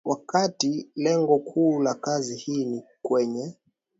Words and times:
Wakati 0.05 0.89
lengo 0.95 1.39
kuu 1.39 1.81
la 1.81 1.93
kazi 1.93 2.35
hii 2.35 2.65
ni 2.65 2.83
kwenye 3.01 3.53